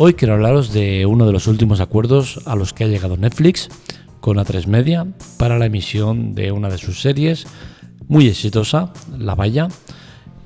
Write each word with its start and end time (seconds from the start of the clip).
Hoy 0.00 0.14
quiero 0.14 0.34
hablaros 0.34 0.72
de 0.72 1.06
uno 1.06 1.26
de 1.26 1.32
los 1.32 1.48
últimos 1.48 1.80
acuerdos 1.80 2.38
a 2.46 2.54
los 2.54 2.72
que 2.72 2.84
ha 2.84 2.86
llegado 2.86 3.16
Netflix 3.16 3.68
con 4.20 4.36
A3 4.36 4.68
Media 4.68 5.08
para 5.38 5.58
la 5.58 5.66
emisión 5.66 6.36
de 6.36 6.52
una 6.52 6.68
de 6.68 6.78
sus 6.78 7.00
series 7.00 7.48
muy 8.06 8.28
exitosa, 8.28 8.92
La 9.18 9.34
Valla. 9.34 9.66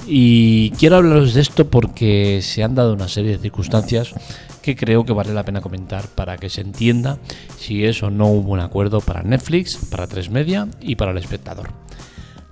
Y 0.06 0.70
quiero 0.70 0.96
hablaros 0.96 1.34
de 1.34 1.42
esto 1.42 1.68
porque 1.68 2.40
se 2.40 2.64
han 2.64 2.74
dado 2.74 2.94
una 2.94 3.08
serie 3.08 3.32
de 3.32 3.42
circunstancias 3.42 4.14
que 4.62 4.74
creo 4.74 5.04
que 5.04 5.12
vale 5.12 5.34
la 5.34 5.44
pena 5.44 5.60
comentar 5.60 6.08
para 6.08 6.38
que 6.38 6.48
se 6.48 6.62
entienda 6.62 7.18
si 7.58 7.84
es 7.84 8.02
o 8.02 8.10
no 8.10 8.28
un 8.28 8.46
buen 8.46 8.62
acuerdo 8.62 9.02
para 9.02 9.22
Netflix, 9.22 9.76
para 9.90 10.06
3 10.06 10.30
Media 10.30 10.66
y 10.80 10.96
para 10.96 11.10
el 11.10 11.18
espectador. 11.18 11.68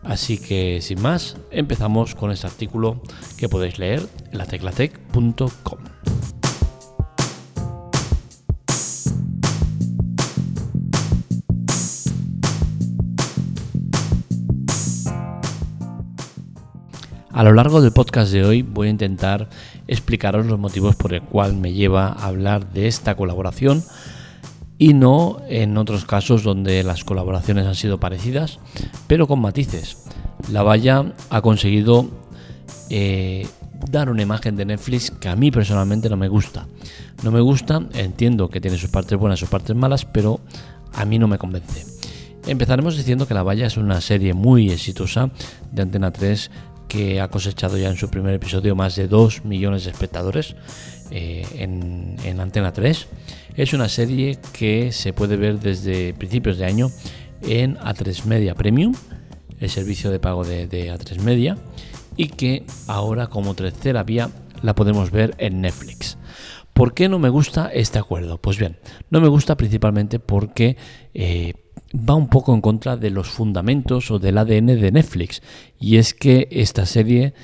Así 0.02 0.36
que 0.36 0.82
sin 0.82 1.00
más, 1.00 1.38
empezamos 1.50 2.14
con 2.14 2.30
este 2.30 2.46
artículo 2.46 3.00
que 3.38 3.48
podéis 3.48 3.78
leer 3.78 4.06
en 4.32 4.36
lateclatec.com. 4.36 5.89
A 17.40 17.42
lo 17.42 17.54
largo 17.54 17.80
del 17.80 17.90
podcast 17.90 18.30
de 18.32 18.44
hoy 18.44 18.60
voy 18.60 18.88
a 18.88 18.90
intentar 18.90 19.48
explicaros 19.88 20.44
los 20.44 20.58
motivos 20.58 20.94
por 20.94 21.14
el 21.14 21.22
cual 21.22 21.56
me 21.56 21.72
lleva 21.72 22.08
a 22.08 22.26
hablar 22.26 22.70
de 22.70 22.86
esta 22.86 23.14
colaboración 23.14 23.82
y 24.76 24.92
no 24.92 25.40
en 25.48 25.78
otros 25.78 26.04
casos 26.04 26.42
donde 26.42 26.82
las 26.82 27.02
colaboraciones 27.02 27.64
han 27.64 27.76
sido 27.76 27.98
parecidas, 27.98 28.58
pero 29.06 29.26
con 29.26 29.40
matices. 29.40 30.04
La 30.52 30.62
Valla 30.62 31.14
ha 31.30 31.40
conseguido 31.40 32.10
eh, 32.90 33.48
dar 33.90 34.10
una 34.10 34.20
imagen 34.20 34.54
de 34.54 34.66
Netflix 34.66 35.10
que 35.10 35.30
a 35.30 35.34
mí 35.34 35.50
personalmente 35.50 36.10
no 36.10 36.18
me 36.18 36.28
gusta. 36.28 36.66
No 37.22 37.30
me 37.30 37.40
gusta, 37.40 37.80
entiendo 37.94 38.50
que 38.50 38.60
tiene 38.60 38.76
sus 38.76 38.90
partes 38.90 39.18
buenas 39.18 39.38
y 39.38 39.40
sus 39.40 39.48
partes 39.48 39.74
malas, 39.74 40.04
pero 40.04 40.40
a 40.92 41.06
mí 41.06 41.18
no 41.18 41.26
me 41.26 41.38
convence. 41.38 41.86
Empezaremos 42.46 42.96
diciendo 42.96 43.26
que 43.26 43.34
La 43.34 43.42
Valla 43.42 43.66
es 43.66 43.76
una 43.76 44.00
serie 44.00 44.34
muy 44.34 44.70
exitosa 44.70 45.30
de 45.72 45.82
Antena 45.82 46.10
3 46.10 46.50
que 46.90 47.20
ha 47.20 47.28
cosechado 47.28 47.78
ya 47.78 47.88
en 47.88 47.96
su 47.96 48.10
primer 48.10 48.34
episodio 48.34 48.74
más 48.74 48.96
de 48.96 49.06
2 49.06 49.44
millones 49.44 49.84
de 49.84 49.92
espectadores 49.92 50.56
eh, 51.12 51.46
en, 51.54 52.40
Antena 52.40 52.72
3. 52.72 53.06
Es 53.54 53.72
una 53.72 53.88
serie 53.88 54.38
que 54.52 54.90
se 54.90 55.12
puede 55.12 55.36
ver 55.36 55.60
desde 55.60 56.12
principios 56.14 56.58
de 56.58 56.66
año 56.66 56.90
en 57.42 57.76
A3 57.76 58.24
Media 58.24 58.56
Premium, 58.56 58.92
el 59.60 59.70
servicio 59.70 60.10
de 60.10 60.18
pago 60.18 60.44
de, 60.44 60.66
de 60.66 60.92
A3 60.92 61.20
Media, 61.20 61.56
y 62.16 62.26
que 62.26 62.64
ahora 62.88 63.28
como 63.28 63.54
tercera 63.54 64.02
vía 64.02 64.28
la 64.60 64.74
podemos 64.74 65.12
ver 65.12 65.36
en 65.38 65.60
Netflix. 65.60 66.18
¿Por 66.72 66.92
qué 66.92 67.08
no 67.08 67.20
me 67.20 67.28
gusta 67.28 67.70
este 67.72 68.00
acuerdo? 68.00 68.38
Pues 68.38 68.58
bien, 68.58 68.78
no 69.10 69.20
me 69.20 69.28
gusta 69.28 69.56
principalmente 69.56 70.18
porque 70.18 70.76
eh, 71.14 71.54
va 71.94 72.14
un 72.14 72.28
poco 72.28 72.54
en 72.54 72.60
contra 72.60 72.96
de 72.96 73.10
los 73.10 73.28
fundamentos 73.28 74.10
o 74.10 74.18
del 74.18 74.38
ADN 74.38 74.66
de 74.66 74.92
Netflix. 74.92 75.42
Y 75.78 75.96
es 75.96 76.14
que 76.14 76.48
esta 76.50 76.86
serie, 76.86 77.34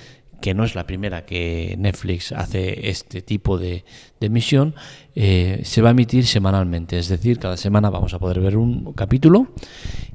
que 0.40 0.54
no 0.54 0.64
es 0.64 0.74
la 0.74 0.86
primera 0.86 1.24
que 1.24 1.74
Netflix 1.78 2.32
hace 2.32 2.88
este 2.88 3.22
tipo 3.22 3.58
de, 3.58 3.84
emisión, 4.20 4.74
eh, 5.14 5.60
se 5.64 5.82
va 5.82 5.88
a 5.88 5.92
emitir 5.92 6.26
semanalmente. 6.26 6.98
Es 6.98 7.08
decir, 7.08 7.38
cada 7.38 7.56
semana 7.56 7.90
vamos 7.90 8.14
a 8.14 8.18
poder 8.18 8.40
ver 8.40 8.56
un 8.56 8.92
capítulo 8.92 9.48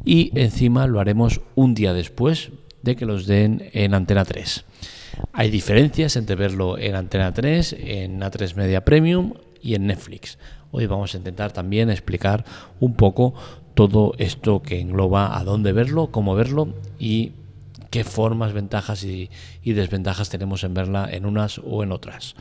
y 0.05 0.31
encima 0.39 0.87
lo 0.87 0.99
haremos 0.99 1.41
un 1.55 1.73
día 1.73 1.93
después 1.93 2.51
de 2.81 2.95
que 2.95 3.05
los 3.05 3.27
den 3.27 3.69
en 3.73 3.93
Antena 3.93 4.25
3. 4.25 4.65
Hay 5.33 5.49
diferencias 5.49 6.15
entre 6.15 6.35
verlo 6.35 6.77
en 6.77 6.95
Antena 6.95 7.33
3, 7.33 7.75
en 7.79 8.21
A3 8.21 8.55
Media 8.55 8.83
Premium 8.83 9.33
y 9.61 9.75
en 9.75 9.87
Netflix. 9.87 10.37
Hoy 10.71 10.87
vamos 10.87 11.13
a 11.13 11.17
intentar 11.17 11.51
también 11.51 11.89
explicar 11.89 12.45
un 12.79 12.93
poco 12.93 13.33
todo 13.73 14.13
esto 14.17 14.61
que 14.61 14.79
engloba 14.79 15.37
a 15.37 15.43
dónde 15.43 15.73
verlo, 15.73 16.11
cómo 16.11 16.35
verlo 16.35 16.73
y 16.99 17.31
qué 17.91 18.03
formas, 18.03 18.53
ventajas 18.53 19.03
y, 19.03 19.29
desventajas 19.63 20.29
tenemos 20.29 20.63
en 20.63 20.73
verla 20.73 21.07
en 21.11 21.25
unas 21.25 21.59
o 21.63 21.83
en 21.83 21.91
otras. 21.91 22.35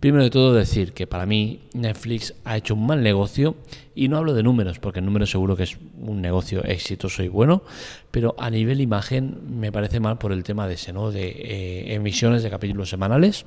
Primero 0.00 0.24
de 0.24 0.30
todo 0.30 0.52
decir 0.52 0.94
que 0.94 1.06
para 1.06 1.26
mí 1.26 1.60
Netflix 1.74 2.34
ha 2.44 2.56
hecho 2.56 2.74
un 2.74 2.86
mal 2.86 3.04
negocio 3.04 3.54
y 3.94 4.08
no 4.08 4.16
hablo 4.16 4.34
de 4.34 4.42
números 4.42 4.80
porque 4.80 4.98
el 4.98 5.04
número 5.04 5.26
seguro 5.26 5.54
que 5.54 5.62
es 5.62 5.78
un 6.00 6.20
negocio 6.20 6.64
exitoso 6.64 7.22
y 7.22 7.28
bueno, 7.28 7.62
pero 8.10 8.34
a 8.36 8.50
nivel 8.50 8.80
imagen 8.80 9.38
me 9.60 9.70
parece 9.70 10.00
mal 10.00 10.18
por 10.18 10.32
el 10.32 10.42
tema 10.42 10.66
de 10.66 10.74
ese, 10.74 10.92
¿no? 10.92 11.12
de 11.12 11.28
eh, 11.28 11.94
emisiones 11.94 12.42
de 12.42 12.50
capítulos 12.50 12.90
semanales. 12.90 13.44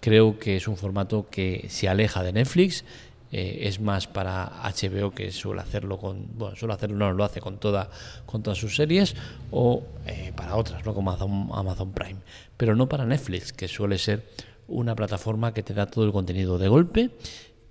Creo 0.00 0.38
que 0.38 0.56
es 0.56 0.68
un 0.68 0.76
formato 0.76 1.28
que 1.30 1.64
se 1.70 1.88
aleja 1.88 2.22
de 2.22 2.34
Netflix 2.34 2.84
eh, 3.32 3.60
es 3.62 3.80
más 3.80 4.06
para 4.06 4.52
HBO 4.62 5.10
que 5.10 5.32
suele 5.32 5.60
hacerlo 5.60 5.98
con 5.98 6.26
bueno 6.38 6.56
suele 6.56 6.74
hacerlo 6.74 6.96
no 6.96 7.12
lo 7.12 7.24
hace 7.24 7.40
con 7.40 7.58
toda 7.58 7.90
con 8.24 8.42
todas 8.42 8.58
sus 8.58 8.76
series 8.76 9.16
o 9.50 9.82
eh, 10.06 10.32
para 10.36 10.56
otras 10.56 10.84
no 10.84 10.94
como 10.94 11.10
Amazon, 11.10 11.48
Amazon 11.52 11.92
Prime. 11.92 12.20
Pero 12.56 12.76
no 12.76 12.88
para 12.88 13.04
Netflix 13.04 13.52
que 13.52 13.68
suele 13.68 13.98
ser 13.98 14.24
una 14.68 14.94
plataforma 14.94 15.54
que 15.54 15.62
te 15.62 15.74
da 15.74 15.86
todo 15.86 16.04
el 16.04 16.12
contenido 16.12 16.58
de 16.58 16.68
golpe 16.68 17.10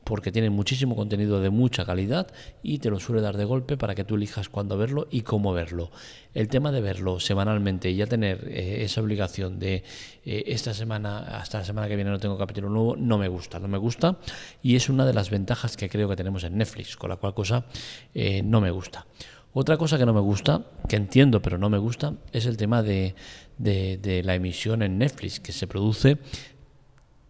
porque 0.05 0.31
tiene 0.31 0.49
muchísimo 0.49 0.95
contenido 0.95 1.41
de 1.41 1.49
mucha 1.49 1.83
calidad 1.83 2.27
y 2.63 2.77
te 2.77 2.89
lo 2.89 2.99
suele 2.99 3.21
dar 3.21 3.35
de 3.35 3.43
golpe 3.43 3.75
para 3.75 3.95
que 3.95 4.05
tú 4.05 4.15
elijas 4.15 4.49
cuándo 4.49 4.77
verlo 4.77 5.07
y 5.09 5.21
cómo 5.21 5.51
verlo. 5.51 5.91
El 6.33 6.47
tema 6.47 6.71
de 6.71 6.79
verlo 6.79 7.19
semanalmente 7.19 7.89
y 7.89 7.95
ya 7.95 8.05
tener 8.05 8.47
eh, 8.47 8.83
esa 8.83 9.01
obligación 9.01 9.57
de 9.57 9.83
eh, 10.23 10.43
esta 10.47 10.73
semana 10.75 11.39
hasta 11.39 11.57
la 11.57 11.65
semana 11.65 11.87
que 11.87 11.95
viene 11.95 12.11
no 12.11 12.19
tengo 12.19 12.37
capítulo 12.37 12.69
nuevo, 12.69 12.95
no 12.95 13.17
me 13.17 13.27
gusta, 13.27 13.59
no 13.59 13.67
me 13.67 13.79
gusta 13.79 14.19
y 14.61 14.75
es 14.75 14.89
una 14.89 15.07
de 15.07 15.13
las 15.13 15.31
ventajas 15.31 15.75
que 15.75 15.89
creo 15.89 16.07
que 16.07 16.15
tenemos 16.15 16.43
en 16.43 16.55
Netflix, 16.55 16.95
con 16.95 17.09
la 17.09 17.15
cual 17.15 17.33
cosa 17.33 17.65
eh, 18.13 18.43
no 18.43 18.61
me 18.61 18.69
gusta. 18.69 19.07
Otra 19.53 19.77
cosa 19.77 19.97
que 19.97 20.05
no 20.05 20.13
me 20.13 20.19
gusta, 20.19 20.65
que 20.87 20.97
entiendo 20.97 21.41
pero 21.41 21.57
no 21.57 21.69
me 21.69 21.79
gusta, 21.79 22.13
es 22.31 22.45
el 22.45 22.57
tema 22.57 22.83
de, 22.83 23.15
de 23.57 24.21
la 24.23 24.35
emisión 24.35 24.83
en 24.83 24.97
Netflix, 24.99 25.39
que 25.39 25.53
se 25.53 25.65
produce 25.65 26.17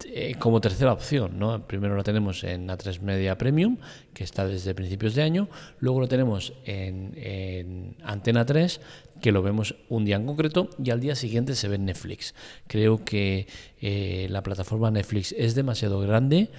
eh, 0.04 0.34
como 0.38 0.60
tercera 0.60 0.92
opción, 0.92 1.38
¿no? 1.38 1.66
Primero 1.66 1.96
lo 1.96 2.04
tenemos 2.04 2.44
en 2.44 2.68
A3 2.68 3.00
Media 3.00 3.38
Premium, 3.38 3.78
que 4.12 4.24
está 4.24 4.46
desde 4.46 4.74
principios 4.74 5.14
de 5.14 5.22
año, 5.22 5.48
luego 5.80 6.00
lo 6.00 6.08
tenemos 6.08 6.52
en, 6.64 7.96
Antena 8.02 8.44
3, 8.44 8.80
que 9.22 9.32
lo 9.32 9.42
vemos 9.42 9.74
un 9.88 10.04
día 10.04 10.16
en 10.16 10.26
concreto, 10.26 10.68
y 10.82 10.90
al 10.90 11.00
día 11.00 11.14
siguiente 11.14 11.54
se 11.54 11.68
ve 11.68 11.76
en 11.76 11.86
Netflix. 11.86 12.34
Creo 12.66 13.04
que 13.04 13.46
eh, 13.80 14.26
la 14.28 14.42
plataforma 14.42 14.90
Netflix 14.90 15.32
es 15.32 15.54
demasiado 15.54 15.98
grande 16.00 16.50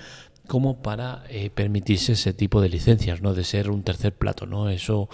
como 0.48 0.82
para 0.82 1.24
eh, 1.30 1.52
permitirse 1.52 2.14
ese 2.14 2.34
tipo 2.34 2.60
de 2.60 2.70
licencias, 2.70 3.22
¿no? 3.22 3.36
De 3.36 3.44
ser 3.44 3.70
un 3.70 3.84
tercer 3.84 4.14
plato, 4.14 4.48
¿no? 4.48 4.70
Eso 4.70 5.10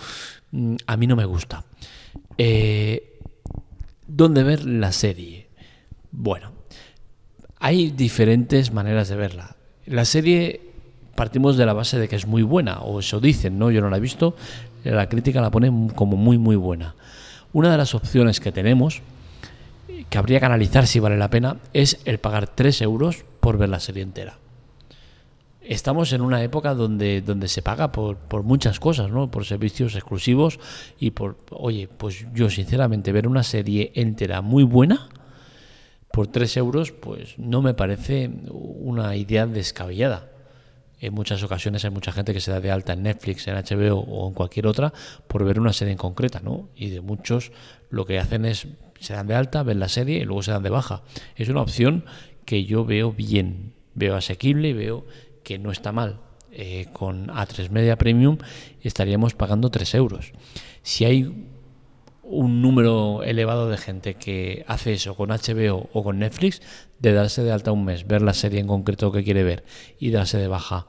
mm, 0.52 0.76
a 0.88 0.96
mí 0.96 1.08
no 1.08 1.18
me 1.18 1.26
gusta. 1.26 1.66
¿Dónde 4.08 4.44
ver 4.44 4.66
la 4.66 4.92
serie? 4.92 5.50
Bueno, 6.12 6.54
hay 7.64 7.92
diferentes 7.92 8.74
maneras 8.74 9.08
de 9.08 9.16
verla. 9.16 9.56
La 9.86 10.04
serie 10.04 10.60
partimos 11.16 11.56
de 11.56 11.66
la 11.66 11.72
base 11.72 11.98
de 11.98 12.10
que 12.10 12.18
es 12.18 12.28
muy 12.28 12.44
buena, 12.44 12.80
o 12.82 13.00
eso 13.00 13.22
dicen, 13.22 13.58
¿no? 13.58 13.72
Yo 13.72 13.80
no 13.80 13.90
la 13.90 13.96
he 13.96 14.02
visto, 14.02 14.36
la 14.84 15.08
crítica 15.08 15.40
la 15.40 15.50
pone 15.50 15.72
como 15.96 16.18
muy, 16.18 16.38
muy 16.38 16.58
buena. 16.58 16.94
Una 17.54 17.72
de 17.72 17.78
las 17.78 17.96
opciones 17.96 18.42
que 18.42 18.52
tenemos, 18.52 19.02
que 20.10 20.18
habría 20.18 20.42
que 20.42 20.46
analizar 20.46 20.88
si 20.88 21.00
vale 21.00 21.18
la 21.18 21.30
pena, 21.30 21.56
es 21.72 22.02
el 22.04 22.20
pagar 22.20 22.48
3 22.48 22.82
euros 22.82 23.24
por 23.40 23.58
ver 23.58 23.70
la 23.70 23.80
serie 23.80 24.04
entera. 24.04 24.40
Estamos 25.62 26.12
en 26.12 26.20
una 26.20 26.44
época 26.44 26.74
donde, 26.74 27.22
donde 27.22 27.48
se 27.48 27.62
paga 27.62 27.94
por, 27.94 28.18
por 28.18 28.44
muchas 28.44 28.82
cosas, 28.82 29.10
¿no? 29.10 29.32
Por 29.32 29.46
servicios 29.46 29.96
exclusivos 29.96 30.60
y 31.00 31.12
por, 31.12 31.38
oye, 31.50 31.88
pues 31.88 32.26
yo 32.34 32.50
sinceramente 32.50 33.14
ver 33.14 33.26
una 33.26 33.44
serie 33.44 33.94
entera 33.96 34.42
muy 34.42 34.66
buena, 34.66 35.08
por 36.14 36.28
3 36.28 36.58
euros, 36.58 36.92
pues 36.92 37.40
no 37.40 37.64
me 37.64 37.74
parece 37.74 38.30
una 38.52 39.16
idea 39.16 39.48
descabellada. 39.48 40.30
En 41.00 41.12
muchas 41.12 41.42
ocasiones 41.42 41.86
hay 41.86 41.90
mucha 41.90 42.12
gente 42.12 42.36
que 42.36 42.40
se 42.40 42.52
da 42.52 42.62
de 42.62 42.70
alta 42.70 42.94
en 42.94 43.02
Netflix, 43.02 43.48
en 43.48 43.56
HBO 43.56 43.98
o 43.98 44.28
en 44.28 44.36
cualquier 44.36 44.68
otra 44.68 44.94
por 45.28 45.44
ver 45.44 45.60
una 45.60 45.74
serie 45.74 45.92
en 45.94 45.98
concreta, 45.98 46.40
¿no? 46.40 46.70
Y 46.76 46.92
de 46.92 47.02
muchos 47.02 47.52
lo 47.90 48.06
que 48.06 48.20
hacen 48.20 48.46
es 48.46 48.68
se 49.00 49.14
dan 49.14 49.26
de 49.26 49.34
alta, 49.34 49.64
ven 49.64 49.80
la 49.80 49.90
serie 49.90 50.20
y 50.20 50.24
luego 50.24 50.44
se 50.44 50.52
dan 50.52 50.62
de 50.62 50.70
baja. 50.70 51.02
Es 51.36 51.50
una 51.50 51.62
opción 51.62 52.06
que 52.46 52.64
yo 52.64 52.86
veo 52.86 53.12
bien, 53.12 53.74
veo 53.96 54.16
asequible 54.16 54.70
y 54.70 54.74
veo 54.74 55.08
que 55.44 55.58
no 55.58 55.72
está 55.72 55.92
mal. 55.92 56.20
Eh, 56.52 56.90
con 56.94 57.30
A3 57.30 57.72
Media 57.72 57.98
Premium 57.98 58.38
estaríamos 58.84 59.34
pagando 59.34 59.72
3 59.72 59.96
euros. 59.96 60.32
Si 60.84 61.06
hay 61.06 61.48
un 62.34 62.62
número 62.62 63.24
elevado 63.24 63.70
de 63.70 63.78
gente 63.78 64.16
que 64.16 64.66
hace 64.68 64.94
eso 64.94 65.16
con 65.16 65.30
HBO 65.30 65.90
o 65.94 66.04
con 66.04 66.20
Netflix, 66.20 66.62
de 67.00 67.14
darse 67.14 67.44
de 67.44 67.52
alta 67.52 67.72
un 67.72 67.86
mes, 67.86 68.08
ver 68.08 68.22
la 68.22 68.34
serie 68.34 68.60
en 68.60 68.68
concreto 68.68 69.12
que 69.12 69.24
quiere 69.24 69.44
ver 69.44 69.64
y 70.00 70.12
darse 70.12 70.38
de 70.38 70.48
baja 70.48 70.88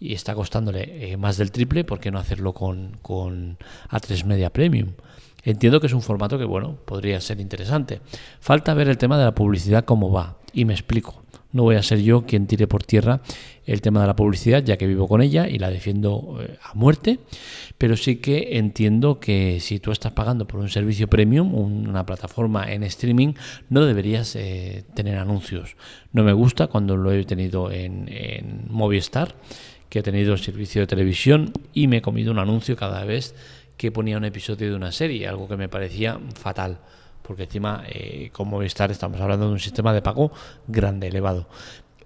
y 0.00 0.14
está 0.14 0.34
costándole 0.34 1.12
eh, 1.12 1.16
más 1.16 1.36
del 1.36 1.50
triple, 1.50 1.84
¿por 1.84 1.98
qué 1.98 2.10
no 2.10 2.18
hacerlo 2.18 2.54
con, 2.54 2.98
con 3.02 3.58
A3 3.90 4.24
Media 4.24 4.50
Premium? 4.50 4.92
Entiendo 5.42 5.80
que 5.80 5.86
es 5.86 5.92
un 5.92 6.02
formato 6.02 6.38
que, 6.38 6.44
bueno, 6.44 6.76
podría 6.84 7.20
ser 7.20 7.40
interesante. 7.40 8.00
Falta 8.40 8.74
ver 8.74 8.88
el 8.88 8.98
tema 8.98 9.18
de 9.18 9.24
la 9.24 9.34
publicidad 9.34 9.84
cómo 9.84 10.12
va, 10.12 10.36
y 10.52 10.64
me 10.64 10.74
explico. 10.74 11.22
No 11.52 11.62
voy 11.62 11.76
a 11.76 11.82
ser 11.82 12.00
yo 12.00 12.26
quien 12.26 12.46
tire 12.46 12.66
por 12.66 12.84
tierra 12.84 13.22
el 13.64 13.80
tema 13.80 14.00
de 14.00 14.06
la 14.06 14.16
publicidad, 14.16 14.62
ya 14.62 14.76
que 14.76 14.86
vivo 14.86 15.08
con 15.08 15.22
ella 15.22 15.48
y 15.48 15.58
la 15.58 15.70
defiendo 15.70 16.38
eh, 16.40 16.58
a 16.62 16.74
muerte, 16.74 17.20
pero 17.78 17.96
sí 17.96 18.16
que 18.16 18.58
entiendo 18.58 19.18
que 19.20 19.58
si 19.60 19.78
tú 19.78 19.90
estás 19.92 20.12
pagando 20.12 20.46
por 20.46 20.60
un 20.60 20.68
servicio 20.68 21.08
premium, 21.08 21.54
una 21.54 22.04
plataforma 22.04 22.70
en 22.70 22.82
streaming, 22.82 23.34
no 23.70 23.84
deberías 23.84 24.36
eh, 24.36 24.84
tener 24.94 25.16
anuncios. 25.18 25.76
No 26.12 26.22
me 26.22 26.32
gusta 26.32 26.66
cuando 26.66 26.96
lo 26.96 27.12
he 27.12 27.24
tenido 27.24 27.70
en, 27.70 28.08
en 28.08 28.66
Movistar, 28.68 29.34
que 29.88 30.00
he 30.00 30.02
tenido 30.02 30.34
el 30.34 30.38
servicio 30.38 30.82
de 30.82 30.86
televisión 30.86 31.52
y 31.72 31.86
me 31.86 31.98
he 31.98 32.02
comido 32.02 32.30
un 32.30 32.38
anuncio 32.38 32.76
cada 32.76 33.04
vez 33.04 33.34
que 33.78 33.90
ponía 33.90 34.18
un 34.18 34.24
episodio 34.24 34.68
de 34.68 34.76
una 34.76 34.92
serie, 34.92 35.28
algo 35.28 35.48
que 35.48 35.56
me 35.56 35.68
parecía 35.68 36.18
fatal 36.34 36.78
porque 37.28 37.42
encima 37.42 37.84
eh, 37.86 38.30
con 38.32 38.48
Movistar 38.48 38.90
estamos 38.90 39.20
hablando 39.20 39.46
de 39.46 39.52
un 39.52 39.60
sistema 39.60 39.92
de 39.92 40.00
pago 40.00 40.32
grande, 40.66 41.08
elevado. 41.08 41.46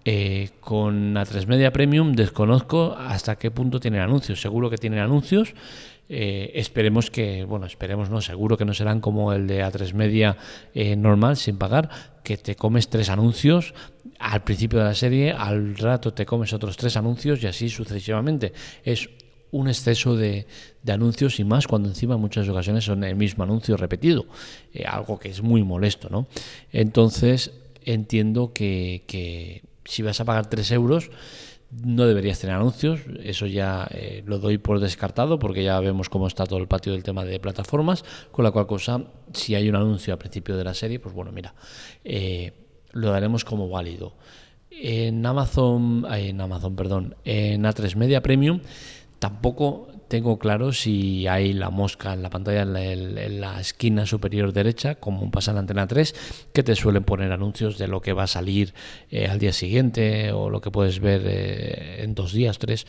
Eh, 0.04 0.50
con 0.58 1.14
A3 1.14 1.46
Media 1.46 1.72
Premium 1.72 2.14
desconozco 2.14 2.96
hasta 2.98 3.36
qué 3.36 3.52
punto 3.52 3.78
tienen 3.78 4.00
anuncios. 4.00 4.40
Seguro 4.40 4.68
que 4.68 4.78
tienen 4.78 4.98
anuncios. 4.98 5.54
Eh, 6.08 6.50
esperemos 6.56 7.08
que, 7.12 7.44
bueno, 7.44 7.66
esperemos 7.66 8.10
no, 8.10 8.20
seguro 8.20 8.58
que 8.58 8.64
no 8.64 8.74
serán 8.74 9.00
como 9.00 9.32
el 9.32 9.46
de 9.46 9.64
A3 9.64 9.94
Media 9.94 10.36
normal, 10.96 11.36
sin 11.36 11.56
pagar, 11.56 11.88
que 12.24 12.36
te 12.36 12.56
comes 12.56 12.88
tres 12.88 13.08
anuncios 13.08 13.74
al 14.18 14.42
principio 14.42 14.80
de 14.80 14.84
la 14.86 14.94
serie, 14.94 15.32
al 15.32 15.76
rato 15.76 16.12
te 16.12 16.26
comes 16.26 16.52
otros 16.52 16.76
tres 16.76 16.96
anuncios 16.96 17.42
y 17.42 17.46
así 17.46 17.68
sucesivamente. 17.68 18.52
Es 18.84 19.08
un 19.52 19.68
exceso 19.68 20.16
de, 20.16 20.46
anuncios 20.88 21.38
y 21.38 21.44
más 21.44 21.68
cuando 21.68 21.88
encima 21.88 22.16
en 22.16 22.20
muchas 22.20 22.48
ocasiones 22.48 22.84
son 22.84 23.04
el 23.04 23.14
mismo 23.14 23.44
anuncio 23.44 23.76
repetido, 23.76 24.26
eh, 24.74 24.84
algo 24.84 25.18
que 25.18 25.28
es 25.28 25.42
muy 25.42 25.62
molesto, 25.62 26.08
¿no? 26.10 26.26
Entonces 26.72 27.52
entiendo 27.84 28.52
que, 28.52 29.62
si 29.84 30.02
vas 30.02 30.20
a 30.20 30.24
pagar 30.24 30.48
3 30.48 30.72
euros 30.72 31.10
no 31.70 32.06
deberías 32.06 32.38
tener 32.38 32.56
anuncios, 32.56 33.00
eso 33.22 33.46
ya 33.46 33.88
eh, 33.90 34.22
lo 34.26 34.38
doy 34.38 34.58
por 34.58 34.78
descartado 34.78 35.38
porque 35.38 35.64
ya 35.64 35.80
vemos 35.80 36.10
cómo 36.10 36.26
está 36.26 36.44
todo 36.44 36.58
el 36.58 36.68
patio 36.68 36.92
del 36.92 37.02
tema 37.02 37.24
de 37.24 37.40
plataformas, 37.40 38.04
con 38.30 38.44
la 38.44 38.50
cual 38.50 38.66
cosa, 38.66 39.04
si 39.32 39.54
hay 39.54 39.70
un 39.70 39.76
anuncio 39.76 40.12
al 40.12 40.18
principio 40.18 40.54
de 40.58 40.64
la 40.64 40.74
serie, 40.74 41.00
pues 41.00 41.14
bueno, 41.14 41.32
mira, 41.32 41.54
eh, 42.04 42.52
lo 42.92 43.10
daremos 43.10 43.46
como 43.46 43.70
válido. 43.70 44.12
En 44.70 45.24
Amazon, 45.24 46.06
en 46.10 46.40
Amazon, 46.42 46.76
perdón, 46.76 47.16
en 47.24 47.62
A3 47.62 47.96
Media 47.96 48.22
Premium 48.22 48.60
Tampoco 49.22 49.86
tengo 50.08 50.36
claro 50.36 50.72
si 50.72 51.28
hay 51.28 51.52
la 51.52 51.70
mosca 51.70 52.12
en 52.12 52.22
la 52.22 52.28
pantalla 52.28 52.62
en 52.62 53.40
la, 53.40 53.60
esquina 53.60 54.04
superior 54.04 54.52
derecha, 54.52 54.96
como 54.96 55.30
pasa 55.30 55.52
en 55.52 55.58
antena 55.58 55.86
3, 55.86 56.50
que 56.52 56.64
te 56.64 56.74
suelen 56.74 57.04
poner 57.04 57.30
anuncios 57.30 57.78
de 57.78 57.86
lo 57.86 58.00
que 58.00 58.14
va 58.14 58.24
a 58.24 58.26
salir 58.26 58.74
eh, 59.12 59.28
al 59.28 59.38
día 59.38 59.52
siguiente 59.52 60.32
o 60.32 60.50
lo 60.50 60.60
que 60.60 60.72
puedes 60.72 60.98
ver 60.98 61.22
eh, 61.24 62.02
en 62.02 62.16
dos 62.16 62.32
días, 62.32 62.58
tres. 62.58 62.84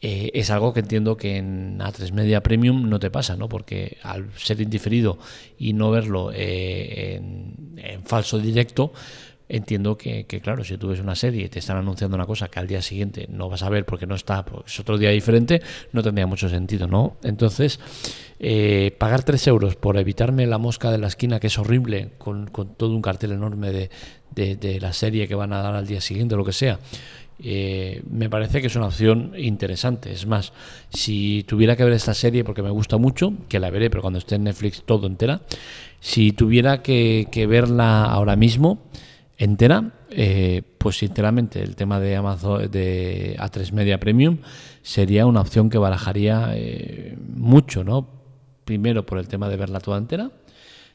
Eh, 0.00 0.30
es 0.34 0.50
algo 0.50 0.72
que 0.72 0.78
entiendo 0.78 1.16
que 1.16 1.36
en 1.36 1.80
A3 1.80 2.12
Media 2.12 2.44
Premium 2.44 2.88
no 2.88 3.00
te 3.00 3.10
pasa, 3.10 3.34
¿no? 3.34 3.48
Porque 3.48 3.98
al 4.04 4.30
ser 4.36 4.60
indiferido 4.60 5.18
y 5.58 5.72
no 5.72 5.90
verlo 5.90 6.30
en 6.32 8.04
falso 8.04 8.38
directo, 8.38 8.92
entiendo 9.48 9.96
que, 9.96 10.24
claro, 10.42 10.64
si 10.64 10.76
tú 10.76 10.88
ves 10.88 11.00
una 11.00 11.14
serie 11.14 11.46
y 11.46 11.48
te 11.48 11.60
están 11.60 11.76
anunciando 11.76 12.16
una 12.16 12.26
cosa 12.26 12.48
que 12.48 12.58
al 12.58 12.66
día 12.66 12.82
siguiente 12.82 13.26
no 13.30 13.48
vas 13.48 13.62
a 13.62 13.68
ver 13.68 13.84
porque 13.84 14.06
no 14.06 14.14
está, 14.14 14.44
porque 14.44 14.68
es 14.68 14.80
otro 14.80 14.98
día 14.98 15.10
diferente, 15.10 15.62
no 15.92 16.02
tendría 16.02 16.26
mucho 16.26 16.48
sentido, 16.48 16.86
¿no? 16.88 17.16
Entonces, 17.22 17.78
eh, 18.40 18.94
pagar 18.98 19.22
3 19.22 19.46
euros 19.46 19.76
por 19.76 19.96
evitarme 19.96 20.46
la 20.46 20.58
mosca 20.58 20.90
de 20.90 20.98
la 20.98 21.06
esquina, 21.06 21.38
que 21.38 21.46
es 21.46 21.58
horrible, 21.58 22.10
con, 22.18 22.50
todo 22.76 22.90
un 22.90 23.02
cartel 23.02 23.32
enorme 23.32 23.70
de, 23.70 23.90
de, 24.34 24.80
la 24.80 24.92
serie 24.92 25.28
que 25.28 25.34
van 25.34 25.52
a 25.52 25.62
dar 25.62 25.74
al 25.74 25.86
día 25.86 26.00
siguiente, 26.00 26.34
o 26.34 26.38
lo 26.38 26.44
que 26.44 26.52
sea, 26.52 26.78
eh, 27.42 28.02
me 28.10 28.30
parece 28.30 28.60
que 28.60 28.66
es 28.66 28.76
una 28.76 28.86
opción 28.86 29.32
interesante. 29.36 30.12
Es 30.12 30.26
más, 30.26 30.52
si 30.90 31.44
tuviera 31.46 31.76
que 31.76 31.84
ver 31.84 31.92
esta 31.92 32.14
serie, 32.14 32.44
porque 32.44 32.62
me 32.62 32.70
gusta 32.70 32.96
mucho, 32.96 33.32
que 33.48 33.60
la 33.60 33.70
veré, 33.70 33.90
pero 33.90 34.02
cuando 34.02 34.18
esté 34.18 34.36
en 34.36 34.44
Netflix 34.44 34.82
todo 34.84 35.06
entera, 35.06 35.42
si 36.00 36.32
tuviera 36.32 36.82
que, 36.82 37.28
que 37.30 37.46
verla 37.46 38.04
ahora 38.04 38.36
mismo, 38.36 38.80
entera, 39.38 39.92
eh, 40.10 40.62
pues 40.78 40.98
sinceramente 40.98 41.62
el 41.62 41.76
tema 41.76 42.00
de 42.00 42.16
Amazon 42.16 42.70
de 42.70 43.36
A3 43.38 43.72
Media 43.72 44.00
Premium 44.00 44.38
sería 44.82 45.26
una 45.26 45.40
opción 45.40 45.68
que 45.68 45.78
barajaría 45.78 46.52
eh, 46.54 47.16
mucho, 47.34 47.84
¿no? 47.84 48.08
Primero 48.64 49.04
por 49.04 49.18
el 49.18 49.28
tema 49.28 49.48
de 49.48 49.56
verla 49.56 49.80
toda 49.80 49.98
entera, 49.98 50.30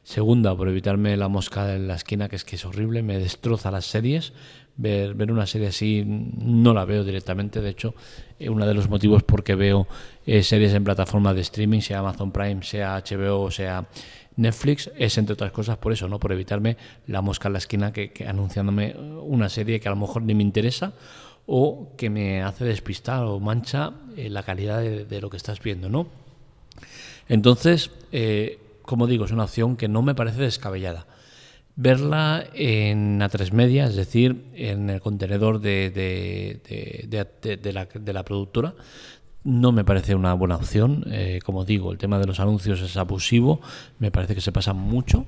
segunda 0.03 0.55
por 0.55 0.67
evitarme 0.67 1.15
la 1.17 1.27
mosca 1.27 1.75
en 1.75 1.87
la 1.87 1.95
esquina 1.95 2.29
que 2.29 2.35
es 2.35 2.43
que 2.43 2.55
es 2.55 2.65
horrible, 2.65 3.03
me 3.03 3.17
destroza 3.17 3.71
las 3.71 3.85
series. 3.85 4.33
Ver, 4.77 5.13
ver 5.13 5.31
una 5.31 5.45
serie 5.45 5.67
así 5.67 6.03
no 6.05 6.73
la 6.73 6.85
veo 6.85 7.03
directamente, 7.03 7.61
de 7.61 7.69
hecho, 7.69 7.93
eh, 8.39 8.49
uno 8.49 8.65
de 8.65 8.73
los 8.73 8.89
motivos 8.89 9.21
por 9.21 9.43
que 9.43 9.53
veo 9.53 9.85
series 10.25 10.73
en 10.73 10.83
plataformas 10.85 11.35
de 11.35 11.41
streaming, 11.41 11.81
sea 11.81 11.99
Amazon 11.99 12.31
Prime, 12.31 12.63
sea 12.63 13.03
HBO 13.03 13.41
o 13.41 13.51
sea 13.51 13.85
Netflix 14.37 14.89
es, 14.97 15.17
entre 15.17 15.33
otras 15.33 15.51
cosas, 15.51 15.77
por 15.77 15.91
eso, 15.91 16.07
¿no? 16.07 16.19
Por 16.19 16.31
evitarme 16.31 16.77
la 17.07 17.21
mosca 17.21 17.47
en 17.49 17.53
la 17.53 17.59
esquina 17.59 17.91
que, 17.91 18.11
anunciándome 18.27 18.95
una 18.95 19.49
serie 19.49 19.79
que 19.79 19.87
a 19.87 19.91
lo 19.91 19.97
mejor 19.97 20.23
ni 20.23 20.33
me 20.33 20.43
interesa 20.43 20.93
o 21.47 21.93
que 21.97 22.09
me 22.09 22.41
hace 22.41 22.65
despistar 22.65 23.23
o 23.23 23.39
mancha 23.39 23.91
eh, 24.15 24.29
la 24.29 24.43
calidad 24.43 24.81
de, 24.81 25.21
lo 25.21 25.29
que 25.29 25.37
estás 25.37 25.61
viendo, 25.61 25.89
¿no? 25.89 26.07
Entonces, 27.27 27.91
eh, 28.11 28.59
como 28.91 29.07
digo, 29.07 29.23
es 29.23 29.31
una 29.31 29.45
opción 29.45 29.77
que 29.77 29.87
no 29.87 30.01
me 30.01 30.15
parece 30.15 30.41
descabellada. 30.41 31.07
Verla 31.77 32.43
en 32.53 33.21
A3 33.21 33.53
Media, 33.53 33.85
es 33.85 33.95
decir, 33.95 34.47
en 34.53 34.89
el 34.89 34.99
contenedor 34.99 35.61
de, 35.61 35.89
de, 35.89 38.13
la, 38.13 38.23
productora, 38.25 38.73
no 39.45 39.71
me 39.71 39.85
parece 39.85 40.13
una 40.13 40.33
buena 40.33 40.57
opción. 40.57 41.05
Eh, 41.07 41.39
como 41.45 41.63
digo, 41.63 41.93
el 41.93 41.99
tema 41.99 42.19
de 42.19 42.27
los 42.27 42.41
anuncios 42.41 42.81
es 42.81 42.97
abusivo, 42.97 43.61
me 43.97 44.11
parece 44.11 44.35
que 44.35 44.41
se 44.41 44.51
pasa 44.51 44.73
mucho. 44.73 45.25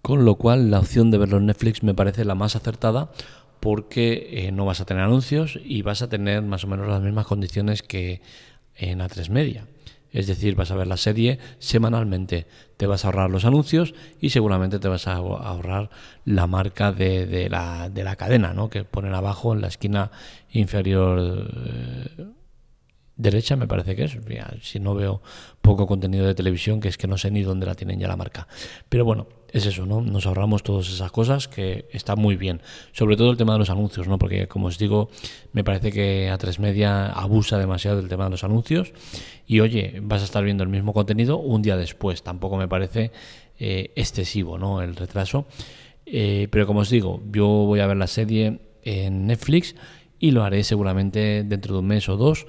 Con 0.00 0.24
lo 0.24 0.36
cual, 0.36 0.70
la 0.70 0.78
opción 0.78 1.10
de 1.10 1.18
verlo 1.18 1.38
en 1.38 1.46
Netflix 1.46 1.82
me 1.82 1.94
parece 1.94 2.24
la 2.24 2.36
más 2.36 2.54
acertada 2.54 3.10
porque 3.58 4.46
eh, 4.46 4.52
no 4.52 4.66
vas 4.66 4.80
a 4.80 4.84
tener 4.84 5.02
anuncios 5.02 5.58
y 5.64 5.82
vas 5.82 6.00
a 6.02 6.08
tener 6.08 6.42
más 6.42 6.62
o 6.62 6.68
menos 6.68 6.86
las 6.86 7.02
mismas 7.02 7.26
condiciones 7.26 7.82
que 7.82 8.22
en 8.76 9.00
A3 9.00 9.28
Media. 9.30 9.66
Es 10.12 10.26
decir, 10.26 10.54
vas 10.56 10.70
a 10.70 10.76
ver 10.76 10.86
la 10.86 10.98
serie 10.98 11.38
semanalmente, 11.58 12.46
te 12.76 12.86
vas 12.86 13.04
a 13.04 13.08
ahorrar 13.08 13.30
los 13.30 13.46
anuncios 13.46 13.94
y 14.20 14.30
seguramente 14.30 14.78
te 14.78 14.88
vas 14.88 15.08
a 15.08 15.14
ahorrar 15.14 15.88
la 16.26 16.46
marca 16.46 16.92
de, 16.92 17.48
la, 17.48 17.88
de 17.88 18.04
la, 18.04 18.16
cadena, 18.16 18.52
¿no? 18.52 18.68
que 18.68 18.84
ponen 18.84 19.14
abajo 19.14 19.54
en 19.54 19.62
la 19.62 19.68
esquina 19.68 20.10
inferior. 20.50 21.48
Eh, 21.56 22.26
derecha 23.16 23.56
me 23.56 23.66
parece 23.66 23.94
que 23.94 24.04
es, 24.04 24.18
si 24.62 24.80
no 24.80 24.94
veo 24.94 25.22
poco 25.60 25.86
contenido 25.86 26.26
de 26.26 26.34
televisión, 26.34 26.80
que 26.80 26.88
es 26.88 26.96
que 26.96 27.06
no 27.06 27.18
sé 27.18 27.30
ni 27.30 27.42
dónde 27.42 27.66
la 27.66 27.74
tienen 27.74 27.98
ya 27.98 28.08
la 28.08 28.16
marca. 28.16 28.48
Pero 28.88 29.04
bueno, 29.04 29.26
es 29.52 29.66
eso, 29.66 29.84
¿no? 29.84 30.00
Nos 30.00 30.26
ahorramos 30.26 30.62
todas 30.62 30.88
esas 30.88 31.12
cosas 31.12 31.46
que 31.46 31.86
está 31.92 32.16
muy 32.16 32.36
bien. 32.36 32.62
Sobre 32.92 33.16
todo 33.16 33.30
el 33.30 33.36
tema 33.36 33.52
de 33.52 33.58
los 33.58 33.70
anuncios, 33.70 34.08
¿no? 34.08 34.18
Porque 34.18 34.48
como 34.48 34.66
os 34.66 34.78
digo, 34.78 35.10
me 35.52 35.62
parece 35.62 35.92
que 35.92 36.30
A3 36.32 36.58
Media 36.58 37.06
abusa 37.06 37.58
demasiado 37.58 37.98
del 37.98 38.08
tema 38.08 38.24
de 38.24 38.30
los 38.30 38.44
anuncios 38.44 38.92
y 39.46 39.60
oye, 39.60 40.00
vas 40.02 40.22
a 40.22 40.24
estar 40.24 40.42
viendo 40.42 40.64
el 40.64 40.70
mismo 40.70 40.94
contenido 40.94 41.36
un 41.38 41.60
día 41.60 41.76
después. 41.76 42.22
Tampoco 42.22 42.56
me 42.56 42.66
parece 42.66 43.12
eh, 43.58 43.92
excesivo, 43.94 44.58
¿no? 44.58 44.80
El 44.80 44.96
retraso. 44.96 45.46
Eh, 46.06 46.48
pero 46.50 46.66
como 46.66 46.80
os 46.80 46.90
digo, 46.90 47.22
yo 47.30 47.46
voy 47.46 47.80
a 47.80 47.86
ver 47.86 47.98
la 47.98 48.06
serie 48.06 48.60
en 48.82 49.26
Netflix 49.26 49.76
y 50.18 50.30
lo 50.30 50.44
haré 50.44 50.64
seguramente 50.64 51.44
dentro 51.44 51.74
de 51.74 51.80
un 51.80 51.86
mes 51.86 52.08
o 52.08 52.16
dos 52.16 52.46